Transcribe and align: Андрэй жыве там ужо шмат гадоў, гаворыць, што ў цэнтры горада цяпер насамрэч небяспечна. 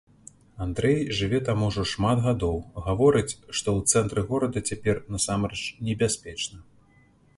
Андрэй 0.65 0.99
жыве 1.17 1.39
там 1.49 1.59
ужо 1.67 1.83
шмат 1.91 2.17
гадоў, 2.27 2.57
гаворыць, 2.87 3.29
што 3.33 3.59
ў 3.59 3.79
цэнтры 3.93 4.21
горада 4.33 4.59
цяпер 4.73 4.95
насамрэч 5.17 5.63
небяспечна. 5.91 6.57